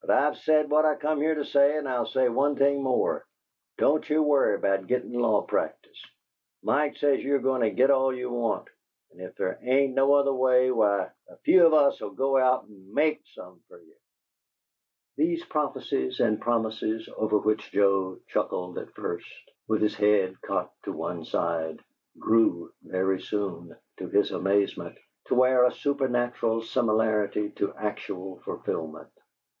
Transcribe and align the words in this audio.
But 0.00 0.10
I've 0.10 0.36
said 0.36 0.68
what 0.68 0.84
I 0.84 0.96
come 0.96 1.20
here 1.20 1.36
to 1.36 1.44
say, 1.44 1.76
and 1.78 1.88
I'll 1.88 2.04
say 2.04 2.28
one 2.28 2.56
thing 2.56 2.82
more. 2.82 3.24
Don't 3.78 4.10
you 4.10 4.20
worry 4.20 4.56
about 4.56 4.88
gittin' 4.88 5.12
law 5.12 5.42
practice. 5.42 6.04
Mike 6.60 6.96
says 6.96 7.22
you're 7.22 7.38
goin' 7.38 7.60
to 7.60 7.70
git 7.70 7.88
all 7.88 8.12
you 8.12 8.30
want 8.30 8.66
and 9.12 9.20
if 9.20 9.36
there 9.36 9.60
ain't 9.62 9.94
no 9.94 10.14
other 10.14 10.34
way, 10.34 10.72
why, 10.72 11.10
a 11.28 11.36
few 11.44 11.64
of 11.64 11.72
us 11.72 12.00
'll 12.00 12.08
go 12.10 12.36
out 12.36 12.64
and 12.64 12.92
MAKE 12.92 13.22
some 13.26 13.60
fer 13.68 13.78
ye!" 13.78 13.94
These 15.16 15.44
prophecies 15.44 16.18
and 16.18 16.40
promises, 16.40 17.08
over 17.16 17.38
which 17.38 17.70
Joe 17.70 18.18
chuckled 18.26 18.76
at 18.76 18.90
first, 18.96 19.24
with 19.68 19.82
his 19.82 19.94
head 19.94 20.34
cocked 20.42 20.82
to 20.82 20.92
one 20.92 21.24
side, 21.24 21.78
grew 22.18 22.72
very 22.82 23.20
soon, 23.20 23.76
to 23.98 24.08
his 24.08 24.32
amazement, 24.32 24.98
to 25.26 25.36
wear 25.36 25.62
a 25.64 25.70
supernatural 25.70 26.60
similarity 26.62 27.50
to 27.52 27.72
actual 27.74 28.40
fulfilment. 28.40 29.12